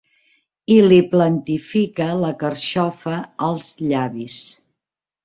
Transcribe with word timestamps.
I 0.75 0.77
li 0.91 0.95
plantifica 1.11 2.07
la 2.21 2.31
carxofa 2.45 3.13
als 3.49 3.69
llavis. 3.93 4.39